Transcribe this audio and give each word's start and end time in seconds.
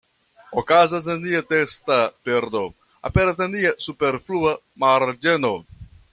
Okazas 0.61 1.09
nenia 1.11 1.41
teksta 1.51 1.97
perdo, 2.29 2.63
aperas 3.11 3.39
nenia 3.45 3.75
superflua 3.89 4.57
marĝeno. 4.87 5.55